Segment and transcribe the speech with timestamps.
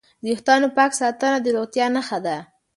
[0.21, 2.37] د وېښتانو پاک ساتنه د روغتیا نښه ده.